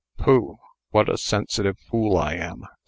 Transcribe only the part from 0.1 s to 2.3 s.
"Pooh! what a sensitive fool